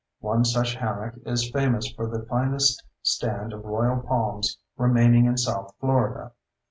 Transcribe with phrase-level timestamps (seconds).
[0.21, 5.75] One such hammock is famous for the finest stand of royal palms remaining in south
[5.79, 6.31] Florida.